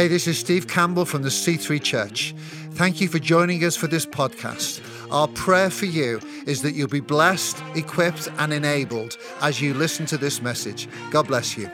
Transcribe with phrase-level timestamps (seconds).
[0.00, 2.34] Hey, this is Steve Campbell from the C3 Church.
[2.70, 4.80] Thank you for joining us for this podcast.
[5.10, 10.06] Our prayer for you is that you'll be blessed, equipped, and enabled as you listen
[10.06, 10.88] to this message.
[11.10, 11.68] God bless you.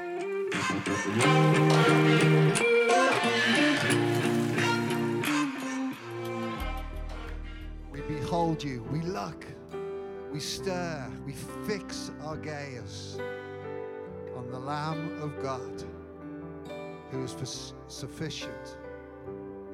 [7.92, 9.46] We behold you, we look,
[10.32, 11.32] we stir, we
[11.64, 13.20] fix our gaze
[14.36, 15.84] on the Lamb of God
[17.10, 18.76] who is sufficient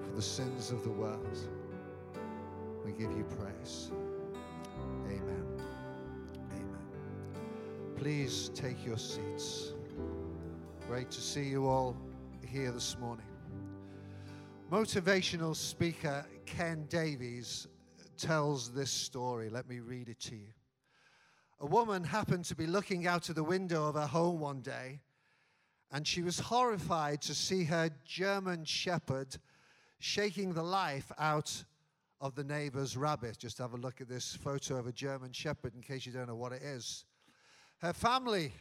[0.03, 1.39] for the sins of the world.
[2.85, 3.91] We give you praise.
[5.07, 5.47] Amen.
[6.51, 6.79] Amen.
[7.97, 9.73] Please take your seats.
[10.89, 11.97] Great to see you all
[12.47, 13.27] here this morning.
[14.71, 17.67] Motivational speaker Ken Davis
[18.19, 19.49] tells this story.
[19.49, 20.49] Let me read it to you.
[21.61, 25.01] A woman happened to be looking out of the window of her home one day
[25.93, 29.37] and she was horrified to see her German shepherd
[29.99, 31.65] shaking the life out
[32.21, 33.37] of the neighbor's rabbit.
[33.39, 36.29] Just have a look at this photo of a German shepherd in case you don't
[36.29, 37.05] know what it is.
[37.79, 38.53] Her family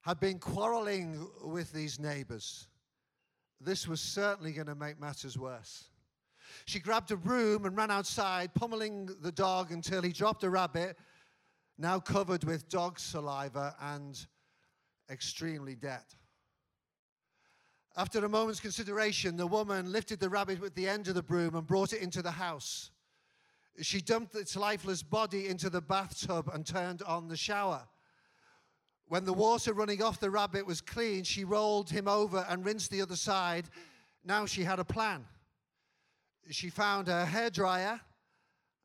[0.00, 2.66] had been quarreling with these neighbors.
[3.60, 5.84] This was certainly going to make matters worse.
[6.66, 10.98] She grabbed a broom and ran outside, pummeling the dog until he dropped a rabbit,
[11.78, 14.26] now covered with dog saliva and
[15.10, 16.02] extremely dead.
[17.96, 21.54] After a moment's consideration, the woman lifted the rabbit with the end of the broom
[21.54, 22.90] and brought it into the house.
[23.80, 27.82] She dumped its lifeless body into the bathtub and turned on the shower.
[29.06, 32.90] When the water running off the rabbit was clean, she rolled him over and rinsed
[32.90, 33.66] the other side.
[34.24, 35.24] Now she had a plan.
[36.50, 38.00] She found a hairdryer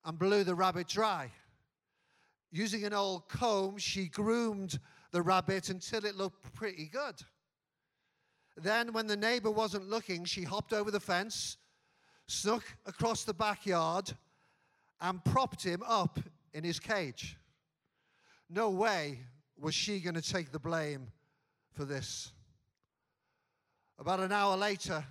[0.05, 1.31] and blew the rabbit dry.
[2.51, 4.79] Using an old comb, she groomed
[5.11, 7.15] the rabbit until it looked pretty good.
[8.61, 11.57] Then, when the neighbor wasn't looking, she hopped over the fence,
[12.27, 14.11] snuck across the backyard,
[15.01, 16.19] and propped him up
[16.53, 17.37] in his cage.
[18.49, 19.19] No way
[19.57, 21.07] was she going to take the blame
[21.73, 22.31] for this.
[23.97, 25.03] About an hour later,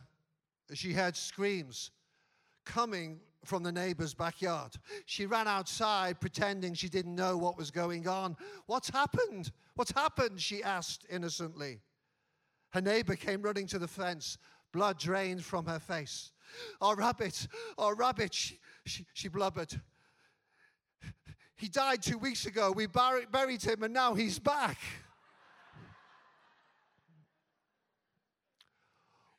[0.75, 1.91] she heard screams
[2.65, 4.73] coming from the neighbor's backyard.
[5.06, 8.37] She ran outside pretending she didn't know what was going on.
[8.67, 9.53] What's happened?
[9.75, 10.41] What's happened?
[10.41, 11.81] She asked innocently.
[12.71, 14.39] Her neighbor came running to the fence,
[14.73, 16.33] blood drained from her face.
[16.81, 17.47] Our rabbit,
[17.77, 19.81] our rabbit, she, she, she blubbered.
[21.56, 22.73] He died two weeks ago.
[22.73, 24.79] We buried, buried him and now he's back.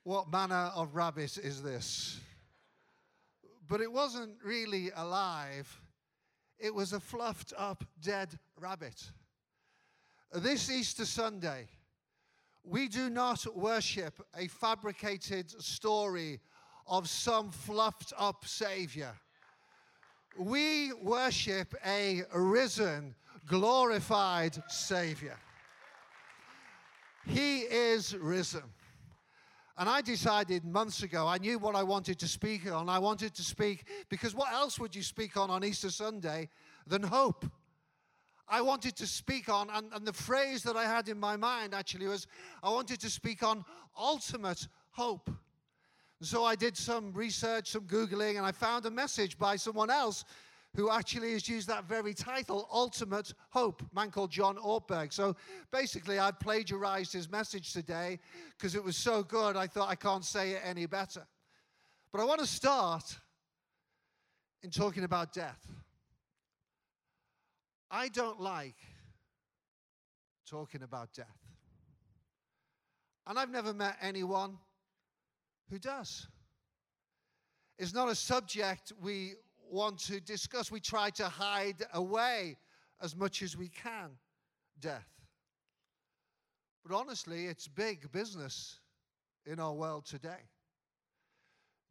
[0.10, 2.20] what manner of rabbit is this?
[3.68, 5.80] But it wasn't really alive,
[6.58, 8.30] it was a fluffed up dead
[8.60, 9.04] rabbit.
[10.34, 11.68] This Easter Sunday,
[12.70, 16.40] we do not worship a fabricated story
[16.86, 19.12] of some fluffed up Savior.
[20.38, 23.16] We worship a risen,
[23.48, 25.38] glorified Savior.
[27.26, 28.64] He is risen.
[29.78, 32.88] And I decided months ago, I knew what I wanted to speak on.
[32.88, 36.50] I wanted to speak, because what else would you speak on on Easter Sunday
[36.86, 37.46] than hope?
[38.50, 41.74] I wanted to speak on, and, and the phrase that I had in my mind
[41.74, 42.28] actually was
[42.64, 43.64] I wanted to speak on
[43.98, 45.30] ultimate hope.
[46.22, 50.26] So I did some research, some Googling, and I found a message by someone else
[50.76, 55.12] who actually has used that very title, Ultimate Hope, man called John Ortberg.
[55.14, 55.36] So
[55.72, 58.20] basically, I plagiarized his message today
[58.58, 61.26] because it was so good, I thought I can't say it any better.
[62.12, 63.18] But I want to start
[64.62, 65.66] in talking about death.
[67.92, 68.76] I don't like
[70.48, 71.28] talking about death.
[73.28, 74.58] And I've never met anyone
[75.70, 76.28] who does.
[77.78, 79.36] It's not a subject we
[79.70, 80.72] want to discuss.
[80.72, 82.58] We try to hide away
[83.02, 84.12] as much as we can
[84.80, 85.08] death.
[86.86, 88.80] But honestly, it's big business
[89.46, 90.50] in our world today.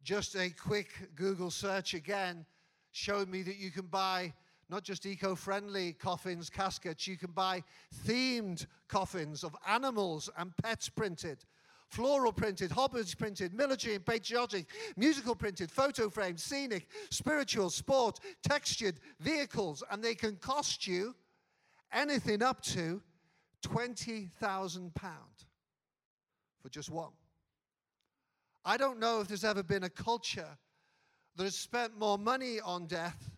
[0.03, 2.45] Just a quick Google search again
[2.91, 4.33] showed me that you can buy
[4.69, 7.63] not just eco friendly coffins, caskets, you can buy
[8.05, 11.43] themed coffins of animals and pets printed.
[11.87, 18.99] Floral printed, hobbits printed, military and patriotic, musical printed, photo framed, scenic, spiritual, sport, textured
[19.19, 21.15] vehicles, and they can cost you
[21.91, 23.01] anything up to
[23.63, 24.91] £20,000
[26.61, 27.09] for just one.
[28.63, 30.57] I don't know if there's ever been a culture
[31.37, 33.31] that has spent more money on death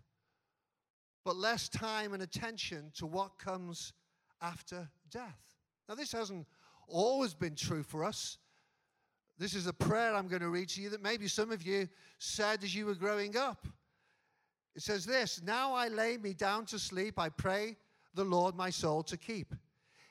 [1.23, 3.93] but less time and attention to what comes
[4.41, 5.39] after death.
[5.87, 6.47] Now, this hasn't
[6.87, 8.37] always been true for us.
[9.37, 11.89] This is a prayer I'm going to read to you that maybe some of you
[12.19, 13.67] said as you were growing up.
[14.75, 17.77] It says this Now I lay me down to sleep, I pray
[18.13, 19.53] the Lord my soul to keep.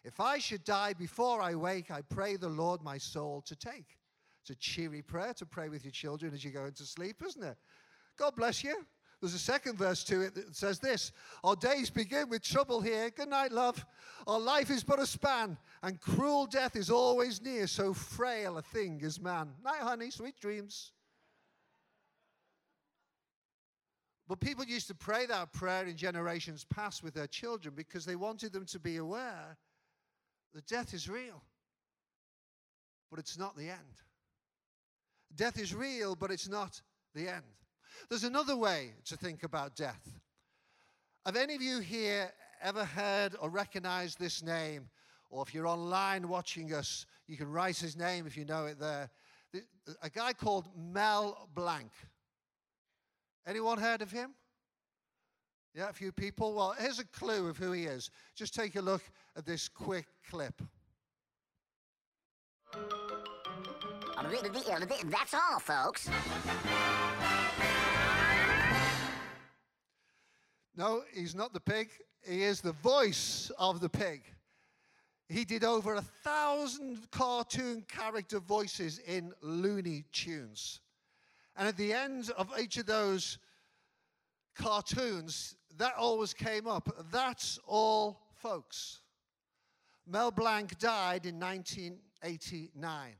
[0.02, 3.98] If I should die before I wake, I pray the Lord my soul to take.
[4.40, 7.42] It's a cheery prayer to pray with your children as you go into sleep, isn't
[7.42, 7.56] it?
[8.16, 8.86] God bless you.
[9.20, 11.12] There's a second verse to it that says this
[11.44, 13.10] Our days begin with trouble here.
[13.10, 13.84] Good night, love.
[14.26, 17.66] Our life is but a span, and cruel death is always near.
[17.66, 19.50] So frail a thing is man.
[19.62, 20.10] Night, honey.
[20.10, 20.92] Sweet dreams.
[24.26, 28.14] But people used to pray that prayer in generations past with their children because they
[28.14, 29.58] wanted them to be aware
[30.54, 31.42] that death is real,
[33.10, 34.02] but it's not the end.
[35.34, 36.80] Death is real, but it's not
[37.12, 37.42] the end.
[38.08, 40.20] There's another way to think about death.
[41.26, 42.32] Have any of you here
[42.62, 44.88] ever heard or recognized this name?
[45.28, 48.80] Or if you're online watching us, you can write his name if you know it
[48.80, 49.10] there.
[50.02, 51.90] A guy called Mel Blanc.
[53.46, 54.34] Anyone heard of him?
[55.74, 56.54] Yeah, a few people.
[56.54, 58.10] Well, here's a clue of who he is.
[58.34, 59.02] Just take a look
[59.36, 60.60] at this quick clip.
[65.10, 66.08] That's all, folks.
[70.76, 71.90] No, he's not the pig.
[72.26, 74.22] He is the voice of the pig.
[75.28, 80.80] He did over a thousand cartoon character voices in Looney Tunes.
[81.56, 83.38] And at the end of each of those
[84.54, 86.88] cartoons, that always came up.
[87.12, 89.00] That's all, folks.
[90.06, 93.14] Mel Blanc died in 1989.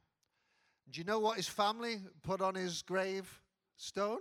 [0.91, 3.31] Do you know what his family put on his grave
[3.77, 4.21] stone?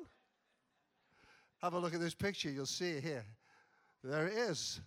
[1.61, 2.49] Have a look at this picture.
[2.49, 3.25] You'll see it here.
[4.03, 4.79] There it is.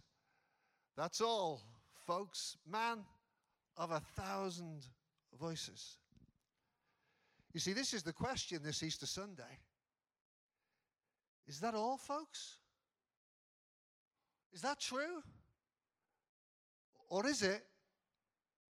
[0.96, 1.60] That's all,
[2.06, 2.56] folks.
[2.70, 2.98] Man
[3.76, 4.86] of a thousand
[5.38, 5.96] voices.
[7.52, 9.58] You see, this is the question this Easter Sunday.
[11.46, 12.56] Is that all, folks?
[14.52, 15.22] Is that true?
[17.10, 17.62] Or is it,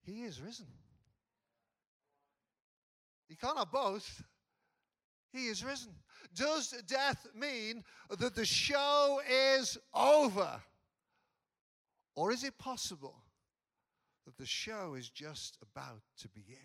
[0.05, 0.67] He is risen?
[3.29, 4.23] You can't have both.
[5.33, 5.93] He is risen.
[6.35, 7.85] Does death mean
[8.19, 10.61] that the show is over?
[12.15, 13.17] Or is it possible
[14.27, 16.57] that the show is just about to begin?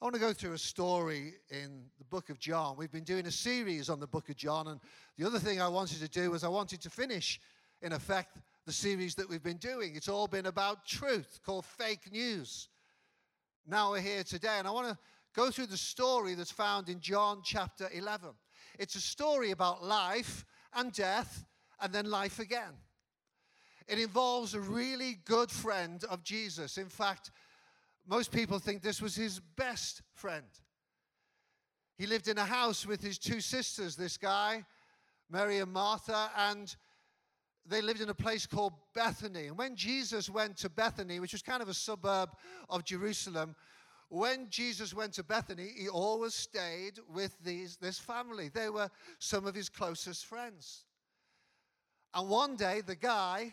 [0.00, 2.76] I want to go through a story in the book of John.
[2.76, 4.80] We've been doing a series on the book of John, and
[5.16, 7.40] the other thing I wanted to do was I wanted to finish,
[7.82, 9.96] in effect, the series that we've been doing.
[9.96, 12.68] It's all been about truth, called fake news.
[13.66, 14.98] Now we're here today, and I want to
[15.38, 18.30] go through the story that's found in John chapter 11.
[18.76, 20.44] It's a story about life
[20.74, 21.44] and death
[21.80, 22.72] and then life again.
[23.86, 26.76] It involves a really good friend of Jesus.
[26.76, 27.30] In fact,
[28.04, 30.48] most people think this was his best friend.
[31.96, 34.64] He lived in a house with his two sisters, this guy,
[35.30, 36.74] Mary and Martha, and
[37.64, 39.46] they lived in a place called Bethany.
[39.46, 42.30] And when Jesus went to Bethany, which was kind of a suburb
[42.68, 43.54] of Jerusalem,
[44.08, 48.48] when Jesus went to Bethany, he always stayed with these, this family.
[48.48, 50.84] They were some of his closest friends.
[52.14, 53.52] And one day, the guy,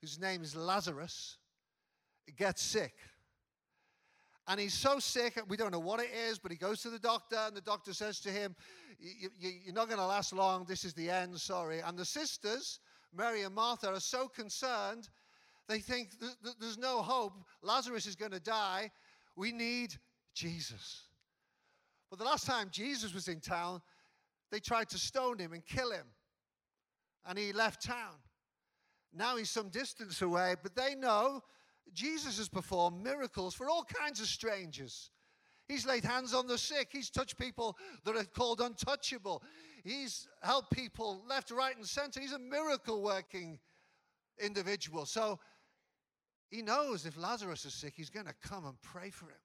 [0.00, 1.38] whose name is Lazarus,
[2.36, 2.94] gets sick.
[4.48, 6.98] And he's so sick, we don't know what it is, but he goes to the
[6.98, 8.54] doctor, and the doctor says to him,
[9.40, 10.66] You're not going to last long.
[10.68, 11.80] This is the end, sorry.
[11.80, 12.80] And the sisters,
[13.16, 15.08] Mary and Martha, are so concerned,
[15.68, 16.10] they think
[16.60, 17.32] there's no hope.
[17.62, 18.90] Lazarus is going to die.
[19.36, 19.94] We need
[20.34, 21.02] Jesus.
[22.10, 23.82] But the last time Jesus was in town,
[24.50, 26.06] they tried to stone him and kill him.
[27.26, 28.14] And he left town.
[29.12, 31.42] Now he's some distance away, but they know
[31.92, 35.10] Jesus has performed miracles for all kinds of strangers.
[35.68, 36.90] He's laid hands on the sick.
[36.92, 39.42] He's touched people that are called untouchable.
[39.82, 42.20] He's helped people left, right, and center.
[42.20, 43.58] He's a miracle working
[44.38, 45.06] individual.
[45.06, 45.40] So
[46.50, 49.40] he knows if Lazarus is sick, he's going to come and pray for him.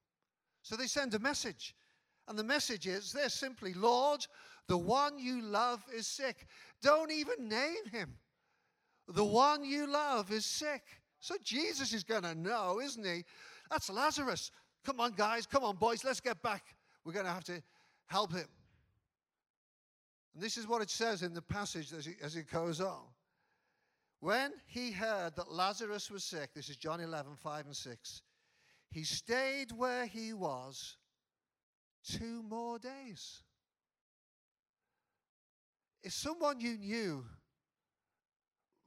[0.62, 1.75] So they send a message.
[2.27, 4.25] And the message is they're simply Lord,
[4.67, 6.46] the one you love is sick.
[6.81, 8.13] Don't even name him.
[9.08, 10.84] The one you love is sick.
[11.20, 13.24] So Jesus is going to know, isn't he?
[13.70, 14.51] That's Lazarus.
[14.86, 15.46] Come on, guys.
[15.46, 16.03] Come on, boys.
[16.03, 16.63] Let's get back.
[17.03, 17.62] We're going to have to
[18.05, 18.48] help him.
[20.34, 23.01] And this is what it says in the passage as it, as goes on.
[24.21, 28.21] When he heard that Lazarus was sick, this is John 11, 5 and 6,
[28.91, 30.97] he stayed where he was
[32.07, 33.41] two more days.
[36.03, 37.25] If someone you knew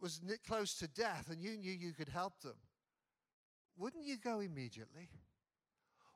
[0.00, 2.56] was close to death and you knew you could help them,
[3.76, 5.08] wouldn't you go immediately?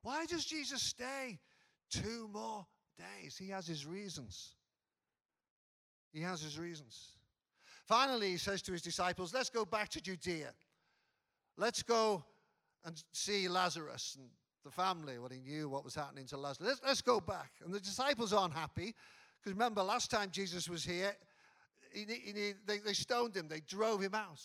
[0.02, 1.40] Why does Jesus stay
[1.90, 2.64] two more
[2.96, 3.36] days?
[3.36, 4.54] He has his reasons.
[6.12, 7.17] He has his reasons.
[7.88, 10.52] Finally, he says to his disciples, Let's go back to Judea.
[11.56, 12.22] Let's go
[12.84, 14.28] and see Lazarus and
[14.62, 16.68] the family, what he knew, what was happening to Lazarus.
[16.68, 17.50] Let's, let's go back.
[17.64, 18.94] And the disciples aren't happy
[19.38, 21.16] because remember, last time Jesus was here,
[21.90, 24.42] he, he, they, they stoned him, they drove him out.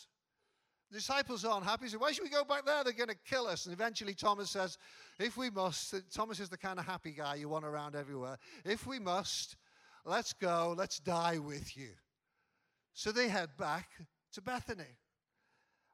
[0.90, 1.90] The disciples aren't happy.
[1.90, 2.84] So why should we go back there?
[2.86, 3.66] They're going to kill us.
[3.66, 4.78] And eventually Thomas says,
[5.20, 8.38] if we must, Thomas is the kind of happy guy you want around everywhere.
[8.64, 9.58] If we must,
[10.06, 11.90] let's go, let's die with you.
[12.94, 13.90] So they head back
[14.34, 14.98] to Bethany.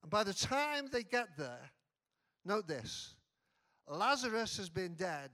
[0.02, 1.72] And by the time they get there,
[2.46, 3.16] note this
[3.88, 5.32] Lazarus has been dead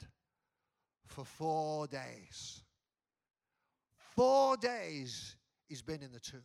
[1.06, 2.62] for four days.
[4.16, 5.36] Four days
[5.68, 6.44] he's been in the tomb.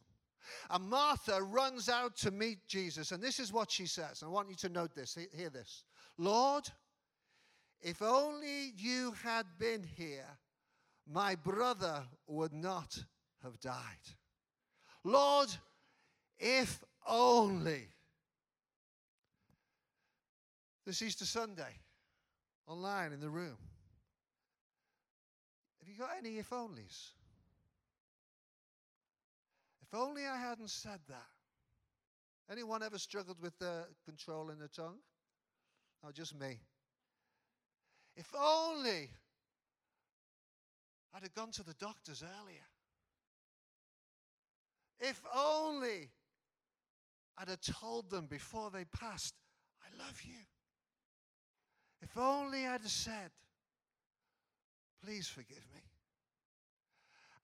[0.71, 4.23] And Martha runs out to meet Jesus, and this is what she says.
[4.25, 5.85] I want you to note this, hear this.
[6.19, 6.65] Lord,
[7.81, 10.27] if only you had been here,
[11.07, 12.99] my brother would not
[13.43, 13.77] have died.
[15.04, 15.49] Lord,
[16.38, 17.88] if only.
[20.87, 21.78] This Easter Sunday,
[22.66, 23.57] online in the room.
[25.78, 27.11] Have you got any if onlys?
[29.83, 31.28] If only I hadn't said that.
[32.50, 34.99] Anyone ever struggled with the control in the tongue?
[36.02, 36.59] No, just me.
[38.16, 39.11] If only
[41.14, 42.70] I'd have gone to the doctors earlier.
[45.00, 46.11] If only
[47.38, 49.35] I'd have told them before they passed,
[49.83, 50.37] I love you.
[52.02, 53.30] If only I'd have said,
[55.02, 55.80] please forgive me.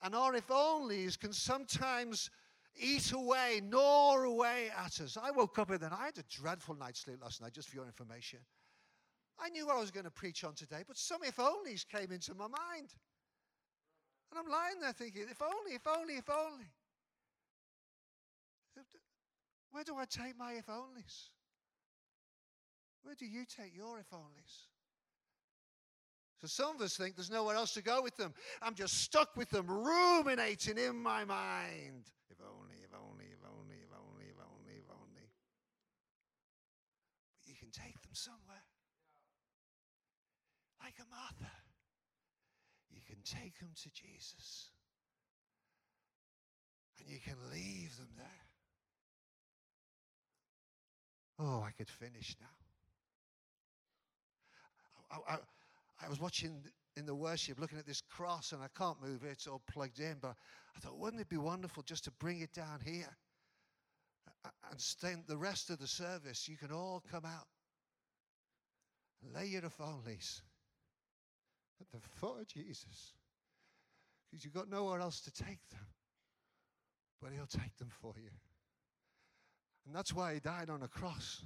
[0.02, 2.30] And or if onlys can sometimes
[2.78, 5.16] eat away, gnaw away at us.
[5.20, 7.76] I woke up and then I had a dreadful night's sleep last night, just for
[7.76, 8.40] your information.
[9.38, 12.12] I knew what I was going to preach on today, but some if onlys came
[12.12, 12.94] into my mind.
[14.30, 16.66] And I'm lying there thinking, if only, if only, if only.
[19.70, 21.28] Where do I take my if onlys?
[23.02, 24.66] Where do you take your if onlys?
[26.40, 28.34] So some of us think there's nowhere else to go with them.
[28.60, 32.04] I'm just stuck with them, ruminating in my mind.
[32.30, 35.28] If only, if only, if only, if only, if only, if only.
[37.40, 38.64] But you can take them somewhere.
[40.82, 41.52] Like a Martha.
[42.90, 44.70] You can take them to Jesus.
[46.98, 48.45] And you can leave them there.
[51.38, 52.46] Oh, I could finish now.
[55.10, 55.38] I, I,
[56.04, 56.62] I was watching
[56.96, 60.00] in the worship, looking at this cross, and I can't move it, it's all plugged
[60.00, 60.16] in.
[60.20, 60.34] But
[60.76, 63.16] I thought, wouldn't it be wonderful just to bring it down here
[64.70, 66.48] and spend the rest of the service?
[66.48, 67.46] You can all come out
[69.22, 70.40] and lay your onlys
[71.80, 73.12] at the foot of Jesus
[74.30, 75.86] because you've got nowhere else to take them,
[77.20, 78.30] but He'll take them for you.
[79.86, 81.42] And that's why He died on a cross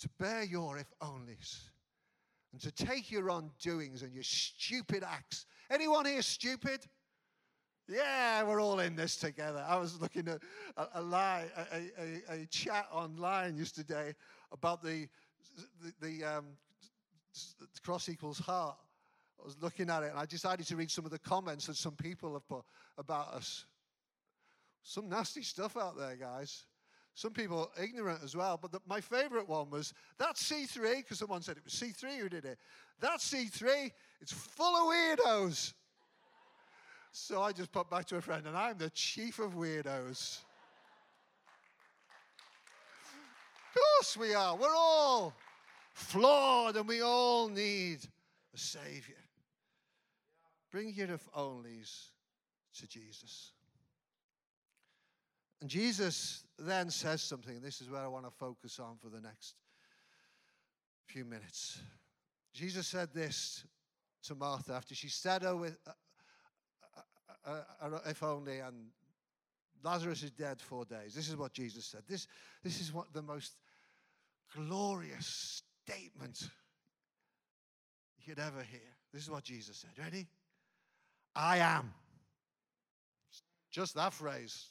[0.00, 1.58] to bear your if onlys
[2.52, 5.46] and to take your undoings and your stupid acts.
[5.70, 6.80] Anyone here stupid?
[7.86, 9.64] Yeah, we're all in this together.
[9.68, 10.40] I was looking at
[10.76, 14.14] a, a, lie, a, a, a chat online yesterday
[14.52, 15.08] about the,
[15.82, 16.46] the, the um,
[17.84, 18.76] cross equals heart.
[19.40, 21.76] I was looking at it and I decided to read some of the comments that
[21.76, 22.64] some people have put
[22.96, 23.66] about us.
[24.82, 26.64] Some nasty stuff out there, guys.
[27.20, 28.58] Some people are ignorant as well.
[28.60, 32.30] But the, my favorite one was that C3, because someone said it was C3 who
[32.30, 32.58] did it.
[32.98, 33.90] That C3,
[34.22, 35.74] it's full of weirdos.
[37.12, 40.38] so I just popped back to a friend, and I'm the chief of weirdos.
[43.66, 44.56] of course we are.
[44.56, 45.34] We're all
[45.92, 47.98] flawed, and we all need
[48.54, 49.22] a Savior.
[50.72, 52.12] Bring your if onlys
[52.78, 53.52] to Jesus.
[55.60, 59.08] And Jesus then says something, and this is where I want to focus on for
[59.08, 59.56] the next
[61.06, 61.80] few minutes.
[62.54, 63.64] Jesus said this
[64.24, 65.90] to Martha after she said, Oh, with, uh,
[67.46, 68.86] uh, uh, uh, if only, and
[69.82, 71.14] Lazarus is dead four days.
[71.14, 72.02] This is what Jesus said.
[72.08, 72.26] This,
[72.62, 73.56] this is what the most
[74.54, 76.50] glorious statement
[78.18, 78.80] you could ever hear.
[79.12, 80.02] This is what Jesus said.
[80.02, 80.26] Ready?
[81.34, 81.92] I am.
[83.70, 84.66] Just that phrase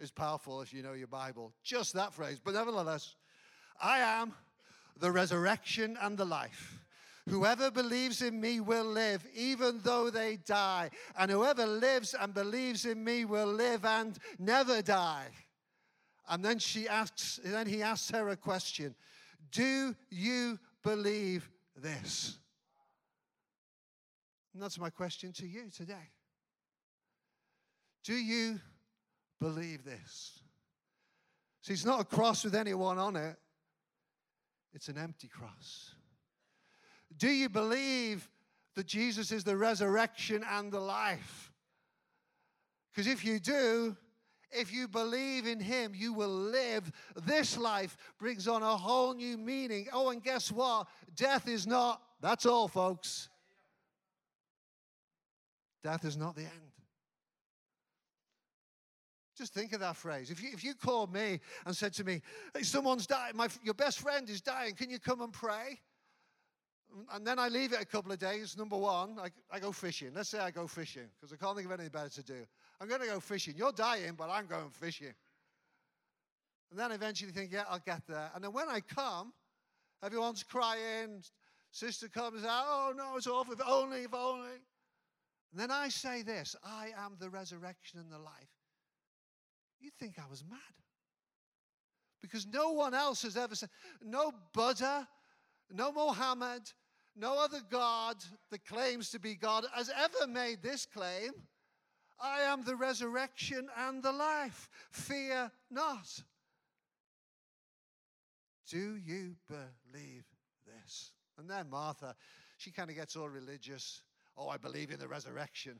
[0.00, 1.52] is powerful if you know your Bible.
[1.62, 2.40] Just that phrase.
[2.42, 3.14] But nevertheless,
[3.80, 4.32] I am
[4.98, 6.80] the resurrection and the life.
[7.28, 10.90] Whoever believes in me will live, even though they die.
[11.18, 15.28] And whoever lives and believes in me will live and never die.
[16.28, 18.94] And then she asks, then he asks her a question
[19.52, 22.38] Do you believe this?
[24.54, 26.10] And that's my question to you today.
[28.02, 28.60] Do you
[29.40, 30.40] believe this?
[31.62, 33.36] See, it's not a cross with anyone on it,
[34.72, 35.94] it's an empty cross.
[37.16, 38.28] Do you believe
[38.76, 41.52] that Jesus is the resurrection and the life?
[42.90, 43.96] Because if you do,
[44.52, 46.90] if you believe in Him, you will live.
[47.24, 49.86] This life brings on a whole new meaning.
[49.92, 50.88] Oh, and guess what?
[51.14, 53.28] Death is not, that's all, folks.
[55.82, 56.69] Death is not the end.
[59.40, 60.30] Just think of that phrase.
[60.30, 62.20] If you, if you called me and said to me,
[62.54, 65.80] hey, someone's dying, my, your best friend is dying, can you come and pray?
[67.14, 68.58] And then I leave it a couple of days.
[68.58, 70.10] Number one, I, I go fishing.
[70.14, 72.44] Let's say I go fishing because I can't think of anything better to do.
[72.82, 73.54] I'm going to go fishing.
[73.56, 75.14] You're dying, but I'm going fishing.
[76.70, 78.30] And then eventually think, yeah, I'll get there.
[78.34, 79.32] And then when I come,
[80.02, 81.22] everyone's crying.
[81.70, 83.54] Sister comes out, oh no, it's awful.
[83.54, 84.50] If only, if only.
[85.50, 88.59] And then I say this I am the resurrection and the life.
[89.80, 90.58] You'd think I was mad.
[92.20, 93.70] Because no one else has ever said,
[94.04, 95.08] no Buddha,
[95.72, 96.62] no Mohammed,
[97.16, 98.16] no other God
[98.50, 101.30] that claims to be God has ever made this claim.
[102.20, 104.68] I am the resurrection and the life.
[104.90, 106.22] Fear not.
[108.68, 110.24] Do you believe
[110.66, 111.12] this?
[111.38, 112.14] And then Martha,
[112.58, 114.02] she kind of gets all religious.
[114.36, 115.78] Oh, I believe in the resurrection.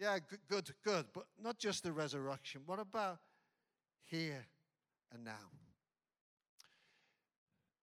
[0.00, 1.04] Yeah, good, good.
[1.12, 2.62] But not just the resurrection.
[2.64, 3.18] What about
[4.06, 4.46] here
[5.12, 5.50] and now?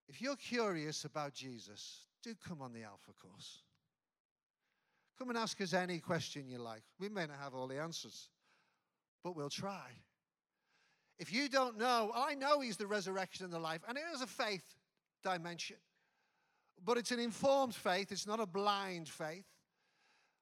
[0.10, 3.62] If you're curious about Jesus, do come on the Alpha course.
[5.20, 6.82] Come and ask us any question you like.
[7.00, 8.30] We may not have all the answers,
[9.24, 9.92] but we'll try.
[11.20, 14.22] If you don't know, I know He's the resurrection and the life, and it is
[14.22, 14.64] a faith
[15.24, 15.78] dimension,
[16.84, 19.46] but it's an informed faith, it's not a blind faith.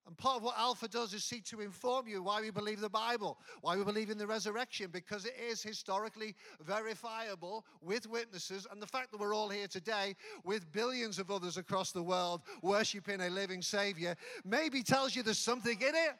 [0.08, 2.90] And part of what Alpha does is seek to inform you why we believe the
[2.90, 8.68] Bible, why we believe in the resurrection, because it is historically verifiable with witnesses.
[8.72, 12.42] And the fact that we're all here today with billions of others across the world
[12.62, 16.16] worshiping a living Savior maybe tells you there's something in it.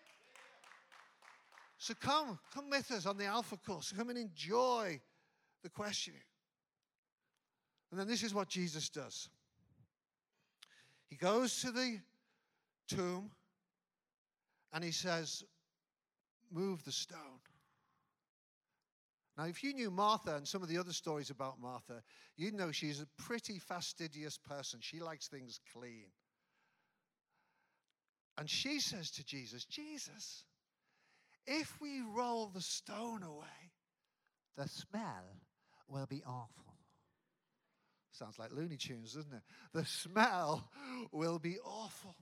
[1.78, 3.94] So come, come with us on the Alpha course.
[3.96, 5.00] Come and enjoy
[5.62, 6.22] the questioning.
[7.92, 9.30] And then this is what Jesus does
[11.08, 12.00] He goes to the
[12.88, 13.30] tomb
[14.76, 15.44] and he says,
[16.52, 17.40] Move the stone.
[19.38, 22.04] Now, if you knew Martha and some of the other stories about Martha,
[22.38, 24.80] you'd know she's a pretty fastidious person.
[24.82, 26.06] She likes things clean.
[28.38, 30.44] And she says to Jesus, Jesus,
[31.48, 33.72] if we roll the stone away,
[34.56, 35.42] the smell
[35.90, 36.76] will be awful.
[38.12, 39.44] Sounds like Looney Tunes, doesn't it?
[39.74, 40.70] The smell
[41.12, 42.16] will be awful.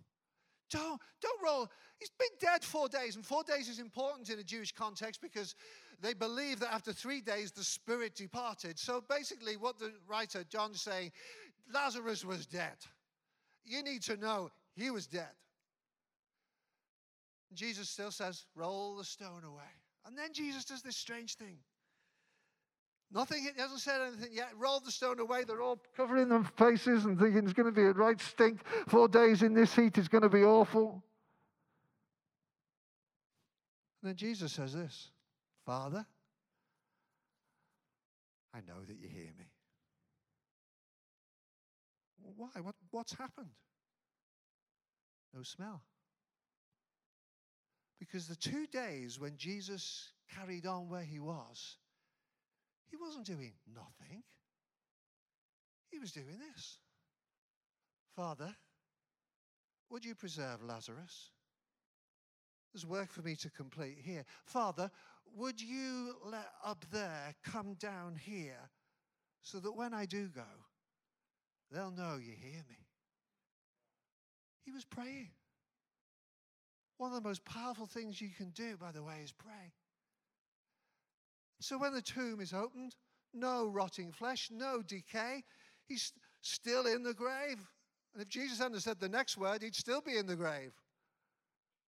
[0.74, 1.70] Don't, don't roll.
[2.00, 5.54] He's been dead four days, and four days is important in a Jewish context because
[6.02, 8.80] they believe that after three days the spirit departed.
[8.80, 11.12] So basically, what the writer John's saying,
[11.72, 12.76] Lazarus was dead.
[13.64, 15.30] You need to know he was dead.
[17.54, 19.62] Jesus still says, roll the stone away.
[20.08, 21.58] And then Jesus does this strange thing.
[23.14, 24.50] Nothing, he hasn't said anything yet.
[24.58, 25.44] Rolled the stone away.
[25.44, 28.62] They're all covering their faces and thinking it's going to be a right stink.
[28.88, 31.04] Four days in this heat is going to be awful.
[34.02, 35.12] And then Jesus says this
[35.64, 36.06] Father,
[38.54, 39.46] I know that you hear me.
[42.36, 42.50] Why?
[42.62, 43.52] What, what's happened?
[45.36, 45.84] No smell.
[48.00, 51.78] Because the two days when Jesus carried on where he was,
[52.94, 54.22] he wasn't doing nothing.
[55.90, 56.78] He was doing this.
[58.16, 58.56] Father,
[59.90, 61.32] would you preserve Lazarus?
[62.72, 64.24] There's work for me to complete here.
[64.46, 64.92] Father,
[65.36, 68.70] would you let up there come down here
[69.42, 70.44] so that when I do go,
[71.72, 72.78] they'll know you hear me?
[74.66, 75.32] He was praying.
[76.98, 79.74] One of the most powerful things you can do, by the way, is pray.
[81.64, 82.94] So when the tomb is opened,
[83.34, 85.46] no rotting flesh, no decay.
[85.86, 87.58] He's still in the grave.
[88.14, 90.74] And if Jesus hadn't said the next word, he'd still be in the grave.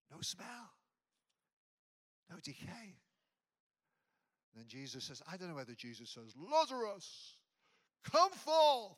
[0.09, 0.71] No smell,
[2.29, 2.95] no decay.
[4.53, 7.35] And then Jesus says, I don't know whether Jesus says, Lazarus,
[8.09, 8.97] come forth.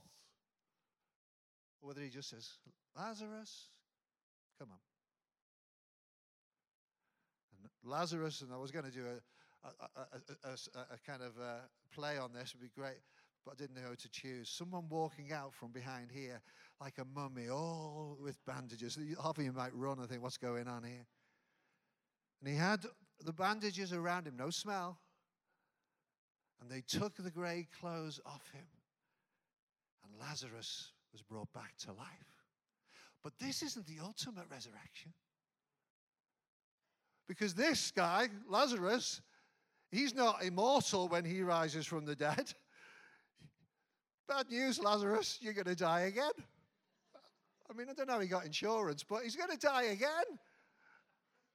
[1.82, 2.48] Or whether he just says,
[2.96, 3.70] Lazarus,
[4.60, 4.78] come on.
[7.64, 9.20] And Lazarus, and I was going to do a,
[9.68, 10.54] a, a,
[10.94, 11.60] a, kind of uh,
[11.94, 13.00] play on this would be great.
[13.46, 14.50] but I didn't know who to choose.
[14.50, 16.42] Someone walking out from behind here
[16.82, 18.98] like a mummy, all with bandages.
[19.22, 21.06] Half of you might run and think, what's going on here?
[22.40, 22.86] And he had
[23.26, 25.00] the bandages around him, no smell.
[26.62, 28.66] And they took the grey clothes off him.
[30.04, 32.08] And Lazarus was brought back to life.
[33.24, 35.14] But this isn't the ultimate resurrection.
[37.28, 39.22] Because this guy, Lazarus,
[39.92, 42.54] he's not immortal when he rises from the dead.
[44.28, 46.32] Bad news, Lazarus, you're going to die again.
[47.70, 50.40] I mean, I don't know how he got insurance, but he's going to die again.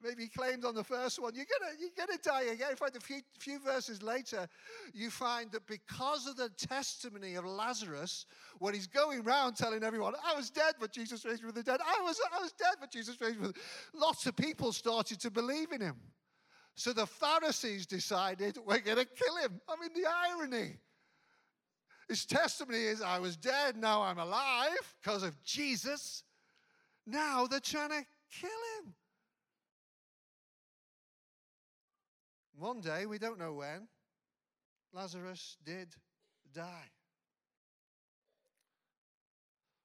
[0.02, 2.70] Maybe he claimed on the first one, you're going you're gonna die again.
[2.70, 4.48] In fact, a few, few verses later,
[4.92, 8.26] you find that because of the testimony of Lazarus,
[8.58, 11.62] when he's going around telling everyone, I was dead, but Jesus raised me from the
[11.62, 11.80] dead.
[11.80, 13.62] I was, I was dead, but Jesus raised me from the dead.
[13.94, 15.96] Lots of people started to believe in him.
[16.74, 19.60] So the Pharisees decided, we're going to kill him.
[19.68, 20.78] I mean, the irony.
[22.08, 26.24] His testimony is, I was dead, now I'm alive because of Jesus.
[27.06, 28.94] Now they're trying to kill him.
[32.54, 33.88] One day, we don't know when,
[34.92, 35.94] Lazarus did
[36.54, 36.90] die.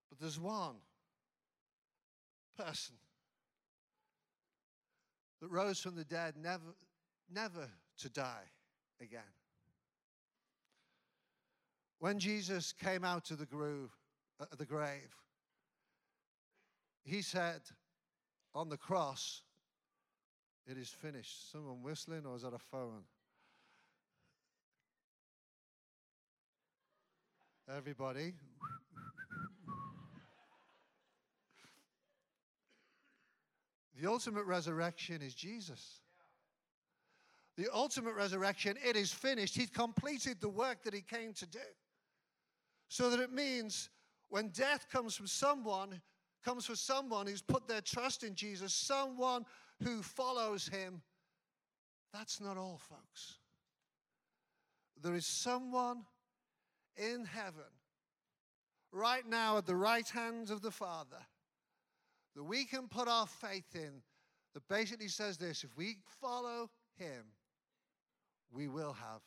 [0.10, 0.76] But there's one
[2.58, 2.96] person
[5.42, 6.76] that rose from the dead, never,
[7.34, 7.70] never
[8.00, 8.46] to die
[9.02, 9.22] again.
[12.00, 13.48] When Jesus came out of the,
[14.40, 15.16] uh, the grave,
[17.04, 17.62] he said
[18.54, 19.42] on the cross,
[20.70, 21.52] It is finished.
[21.52, 23.04] Someone whistling, or is that a phone?
[27.70, 28.34] Everybody.
[34.00, 36.02] the ultimate resurrection is Jesus
[37.58, 39.56] the ultimate resurrection, it is finished.
[39.56, 41.60] He's completed the work that he came to do.
[42.88, 43.90] So that it means
[44.30, 46.00] when death comes from someone,
[46.46, 49.44] comes from someone who's put their trust in Jesus, someone
[49.84, 51.02] who follows him,
[52.14, 53.38] that's not all, folks.
[55.02, 56.04] There is someone
[56.96, 57.72] in heaven,
[58.92, 61.18] right now at the right hand of the Father,
[62.38, 64.04] that we can put our faith in,
[64.54, 67.26] that basically says this if we follow him,
[68.52, 69.22] we will have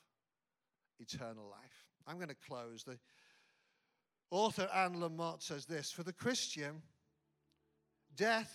[1.00, 1.84] eternal life.
[2.06, 2.84] I'm going to close.
[2.84, 2.98] The
[4.30, 6.82] author Anne Lamott says this For the Christian,
[8.14, 8.54] death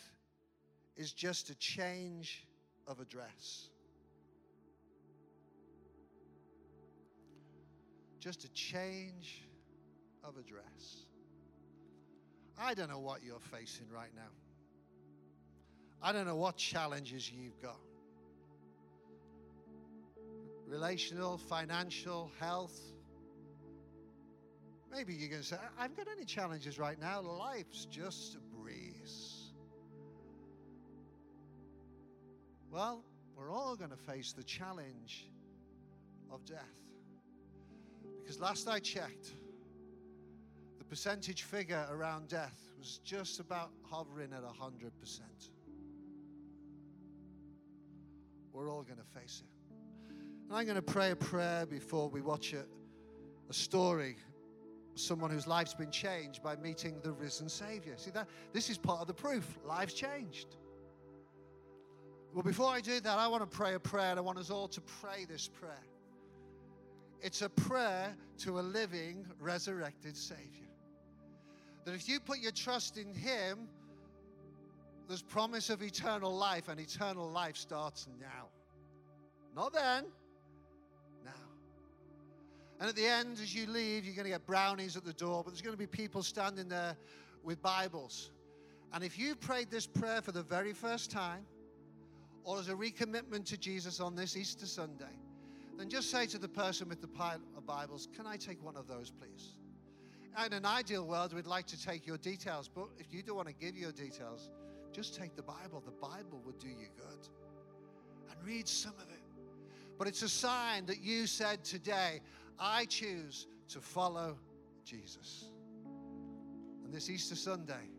[0.96, 2.48] is just a change
[2.88, 3.68] of address.
[8.22, 9.44] Just a change
[10.24, 11.08] of address.
[12.58, 14.32] I don't know what you're facing right now.
[16.02, 17.80] I don't know what challenges you've got
[20.68, 22.78] relational, financial, health.
[24.92, 27.22] Maybe you're going to say, I haven't got any challenges right now.
[27.22, 29.52] Life's just a breeze.
[32.72, 33.04] Well,
[33.38, 35.28] we're all going to face the challenge
[36.32, 36.60] of death.
[38.22, 39.34] Because last I checked,
[40.78, 45.20] the percentage figure around death was just about hovering at 100%.
[48.56, 50.16] We're all going to face it.
[50.48, 52.64] And I'm going to pray a prayer before we watch a,
[53.50, 54.16] a story
[54.96, 57.96] someone whose life's been changed by meeting the risen Savior.
[57.98, 58.30] See that?
[58.54, 59.58] This is part of the proof.
[59.66, 60.56] Life's changed.
[62.34, 64.50] Well, before I do that, I want to pray a prayer, and I want us
[64.50, 65.84] all to pray this prayer.
[67.22, 70.70] It's a prayer to a living, resurrected Savior.
[71.84, 73.68] That if you put your trust in Him,
[75.08, 78.48] there's promise of eternal life, and eternal life starts now.
[79.56, 80.06] Not then,
[81.24, 81.32] now.
[82.80, 85.44] and at the end, as you leave, you're going to get brownies at the door,
[85.44, 86.98] but there's going to be people standing there
[87.44, 88.32] with Bibles.
[88.94, 91.46] And if you prayed this prayer for the very first time,
[92.44, 95.06] or as a recommitment to Jesus on this Easter Sunday,
[95.78, 98.78] then just say to the person with the pile of Bibles, Can I take one
[98.78, 99.54] of those, please?
[100.46, 103.48] In an ideal world, we'd like to take your details, but if you don't want
[103.48, 104.50] to give your details,
[104.96, 105.84] just take the Bible.
[105.86, 107.28] The Bible would do you good.
[108.32, 109.20] And read some of it.
[109.98, 112.22] But it's a sign that you said today,
[112.58, 114.38] I choose to follow
[114.86, 115.50] Jesus.
[116.86, 117.90] And this Easter Sunday,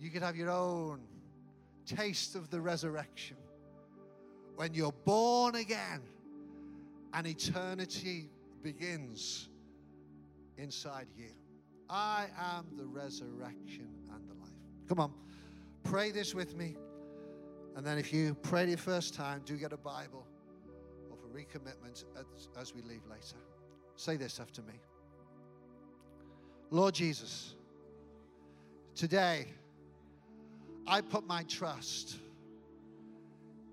[0.00, 1.02] you could have your own
[1.84, 3.36] taste of the resurrection
[4.56, 6.02] when you're born again
[7.14, 8.28] and eternity
[8.62, 9.48] begins
[10.58, 11.30] inside you.
[11.88, 14.50] I am the resurrection and the life.
[14.88, 15.12] Come on,
[15.86, 16.76] pray this with me.
[17.76, 20.26] And then if you pray the first time, do get a Bible
[21.10, 23.36] or for recommitment as, as we leave later.
[23.96, 24.74] Say this after me
[26.70, 27.54] Lord Jesus,
[28.94, 29.46] today
[30.86, 32.16] I put my trust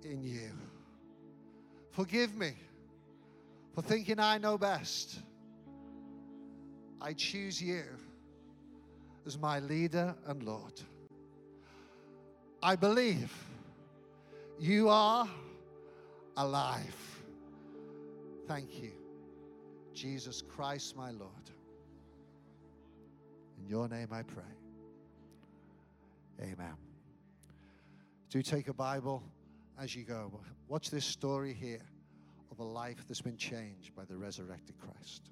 [0.04, 0.52] in you.
[1.92, 2.54] Forgive me
[3.74, 5.20] for thinking I know best.
[7.02, 7.84] I choose you
[9.26, 10.82] as my leader and Lord.
[12.64, 13.30] I believe
[14.58, 15.28] you are
[16.38, 16.96] alive.
[18.48, 18.94] Thank you,
[19.94, 21.52] Jesus Christ, my Lord.
[23.60, 24.44] In your name I pray.
[26.42, 26.78] Amen.
[28.30, 29.22] Do take a Bible
[29.78, 30.32] as you go.
[30.70, 31.84] Watch this story here
[32.50, 35.30] of a life that's been changed by the resurrected Christ.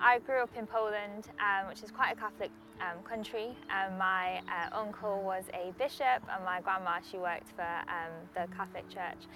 [0.00, 3.56] I grew up in Poland, um, which is quite a Catholic um, country.
[3.68, 8.46] Um, my uh, uncle was a bishop, and my grandma she worked for um, the
[8.54, 9.26] Catholic Church.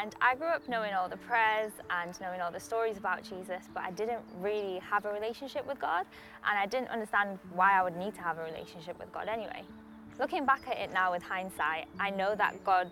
[0.00, 3.64] And I grew up knowing all the prayers and knowing all the stories about Jesus,
[3.72, 6.06] but I didn't really have a relationship with God,
[6.48, 9.62] and I didn't understand why I would need to have a relationship with God anyway.
[10.18, 12.90] Looking back at it now with hindsight, I know that God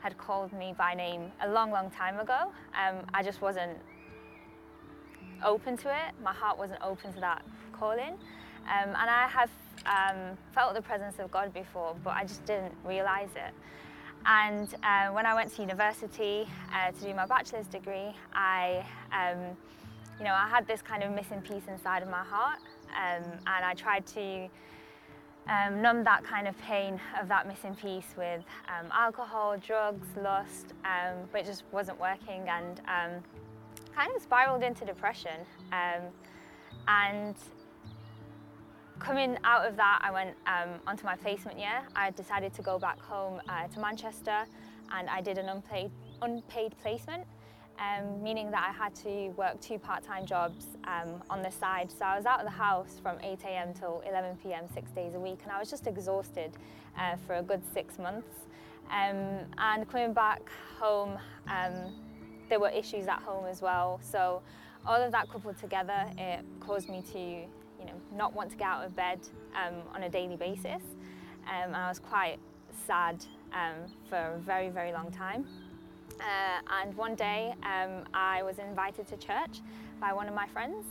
[0.00, 2.52] had called me by name a long, long time ago.
[2.74, 3.78] Um, I just wasn't
[5.44, 6.14] open to it.
[6.22, 8.14] My heart wasn't open to that calling.
[8.66, 9.50] Um, and I have
[9.86, 13.54] um, felt the presence of God before, but I just didn't realize it.
[14.24, 19.38] And uh, when I went to university uh, to do my bachelor's degree, I, um,
[20.18, 22.58] you know, I had this kind of missing piece inside of my heart,
[22.90, 24.48] um, and I tried to
[25.48, 30.74] um, numb that kind of pain of that missing piece with um, alcohol, drugs, lust,
[31.30, 32.80] but it just wasn't working, and
[33.96, 35.40] kind of spiraled into depression.
[35.72, 36.02] Um,
[36.86, 37.34] and
[38.98, 41.82] coming out of that, I went um, onto my placement year.
[41.96, 44.44] I decided to go back home uh, to Manchester
[44.92, 47.24] and I did an unpaid, unpaid placement,
[47.78, 51.90] um, meaning that I had to work two part-time jobs um, on the side.
[51.90, 53.72] So I was out of the house from 8 a.m.
[53.72, 54.64] till 11 p.m.
[54.72, 56.52] six days a week and I was just exhausted
[56.98, 58.28] uh, for a good six months.
[58.90, 60.42] Um, and coming back
[60.78, 61.92] home, um,
[62.48, 64.00] there were issues at home as well.
[64.02, 64.42] So
[64.86, 68.66] all of that coupled together, it caused me to, you know, not want to get
[68.66, 69.20] out of bed
[69.54, 70.82] um, on a daily basis.
[71.46, 72.38] Um, I was quite
[72.86, 75.46] sad um, for a very, very long time.
[76.20, 79.60] Uh, and one day um, I was invited to church
[80.00, 80.84] by one of my friends.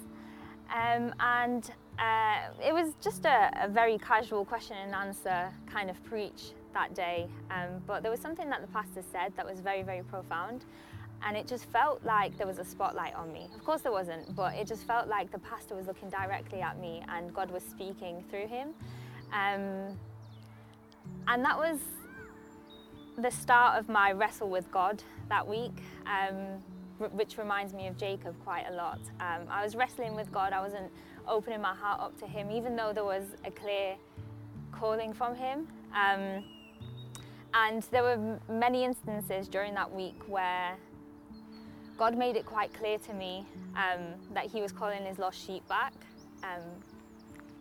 [0.74, 6.04] Um, and uh, it was just a, a, very casual question and answer kind of
[6.04, 7.28] preach that day.
[7.52, 10.66] Um, but there was something that the pastor said that was very, very profound
[11.24, 13.48] and it just felt like there was a spotlight on me.
[13.56, 16.80] Of course, there wasn't, but it just felt like the pastor was looking directly at
[16.80, 18.70] me and God was speaking through him.
[19.34, 19.98] Um,
[21.28, 21.80] and that was
[23.18, 26.62] the start of my wrestle with God that week, um,
[27.12, 29.00] which reminds me of Jacob quite a lot.
[29.20, 30.92] Um, I was wrestling with God, I wasn't
[31.28, 33.96] opening my heart up to Him, even though there was a clear
[34.72, 35.68] calling from Him.
[35.96, 36.44] Um,
[37.54, 40.76] and there were many instances during that week where
[41.98, 44.02] God made it quite clear to me um,
[44.34, 45.94] that He was calling His lost sheep back.
[46.44, 46.64] Um,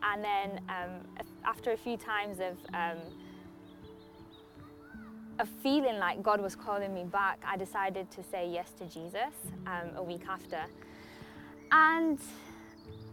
[0.02, 2.98] and then um, after a few times of um,
[5.40, 9.34] of feeling like God was calling me back, I decided to say yes to Jesus
[9.66, 10.64] um, a week after.
[11.72, 12.20] And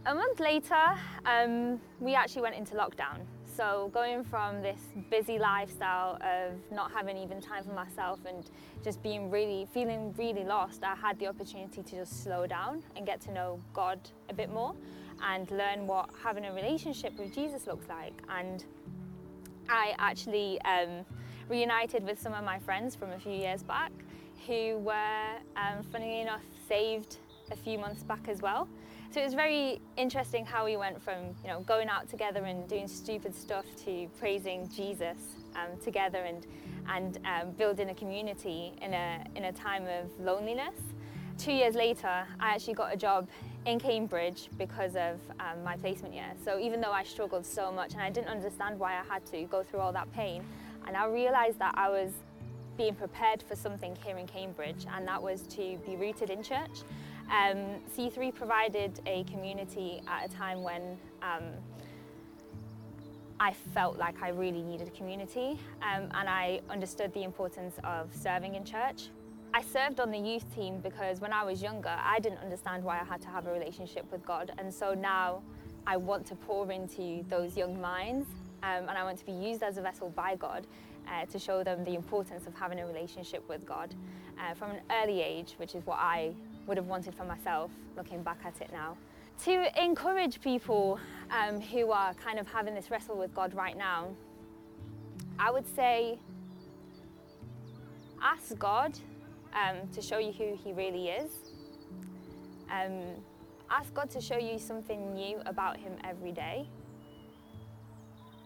[0.06, 0.84] a month later,
[1.26, 3.20] um, we actually went into lockdown.
[3.54, 8.48] So going from this busy lifestyle of not having even time for myself and
[8.82, 13.04] just being really, feeling really lost, I had the opportunity to just slow down and
[13.04, 14.74] get to know God a bit more
[15.22, 18.14] and learn what having a relationship with Jesus looks like.
[18.30, 18.64] And
[19.68, 21.04] I actually um,
[21.50, 23.92] reunited with some of my friends from a few years back
[24.46, 27.18] who were, um, funnily enough, saved
[27.50, 28.66] a few months back as well.
[29.12, 32.66] So it was very interesting how we went from you know going out together and
[32.66, 35.18] doing stupid stuff to praising Jesus
[35.54, 36.46] um, together and
[36.88, 40.80] and um, building a community in a in a time of loneliness.
[41.36, 43.28] Two years later, I actually got a job
[43.66, 46.32] in Cambridge because of um, my placement year.
[46.42, 49.42] So even though I struggled so much and I didn't understand why I had to
[49.44, 50.42] go through all that pain,
[50.86, 52.12] and I realised that I was
[52.78, 56.80] being prepared for something here in Cambridge, and that was to be rooted in church.
[57.32, 61.44] Um, C3 provided a community at a time when um,
[63.40, 68.14] I felt like I really needed a community um, and I understood the importance of
[68.14, 69.08] serving in church.
[69.54, 73.00] I served on the youth team because when I was younger, I didn't understand why
[73.00, 74.52] I had to have a relationship with God.
[74.58, 75.42] And so now
[75.86, 78.28] I want to pour into those young minds
[78.62, 80.66] um, and I want to be used as a vessel by God
[81.08, 83.94] uh, to show them the importance of having a relationship with God.
[84.38, 86.34] uh, from an early age, which is what I
[86.66, 88.96] would have wanted for myself looking back at it now.
[89.44, 90.98] To encourage people
[91.30, 94.08] um, who are kind of having this wrestle with God right now,
[95.38, 96.18] I would say
[98.22, 98.98] ask God
[99.54, 101.32] um, to show you who He really is.
[102.70, 103.02] Um,
[103.70, 106.68] ask God to show you something new about Him every day.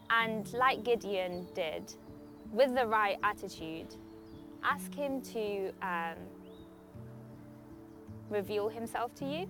[0.09, 1.93] And like Gideon did,
[2.51, 3.95] with the right attitude,
[4.63, 6.15] ask Him to um,
[8.29, 9.47] reveal Himself to you.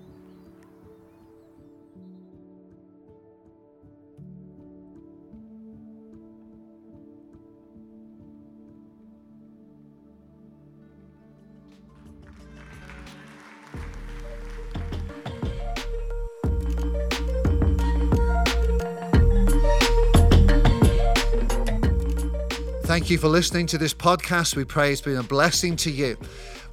[22.83, 24.55] Thank you for listening to this podcast.
[24.55, 26.17] We pray it's been a blessing to you.